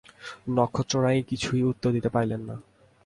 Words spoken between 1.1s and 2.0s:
কিছুই উত্তর